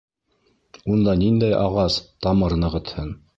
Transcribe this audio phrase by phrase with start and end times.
[0.93, 3.15] Унда ниндәй ағас тамыр нығытһын?